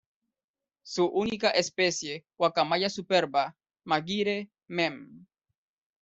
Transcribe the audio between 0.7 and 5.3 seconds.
Su única especie: "Guacamaya superba" Maguire, Mem.